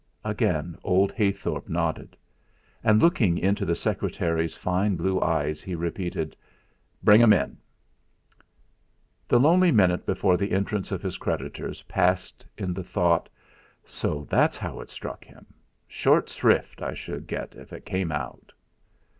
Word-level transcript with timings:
Again 0.25 0.79
old 0.83 1.11
Heythorp 1.13 1.69
nodded; 1.69 2.17
and, 2.83 2.99
looking 2.99 3.37
into 3.37 3.65
the 3.65 3.75
secretary's 3.75 4.57
fine 4.57 4.95
blue 4.95 5.21
eyes, 5.21 5.61
he 5.61 5.75
repeated: 5.75 6.35
"Bring 7.03 7.21
'em 7.21 7.31
in." 7.33 7.55
The 9.27 9.39
lonely 9.39 9.71
minute 9.71 10.07
before 10.07 10.37
the 10.37 10.53
entrance 10.53 10.91
of 10.91 11.03
his 11.03 11.19
creditors 11.19 11.83
passed 11.83 12.47
in 12.57 12.73
the 12.73 12.83
thought: 12.83 13.29
'So 13.85 14.25
that's 14.27 14.57
how 14.57 14.79
it 14.79 14.89
struck 14.89 15.23
him! 15.23 15.45
Short 15.87 16.29
shrift 16.29 16.81
I 16.81 16.95
should 16.95 17.27
get 17.27 17.53
if 17.55 17.71
it 17.71 17.85
came 17.85 18.11
out.' 18.11 18.51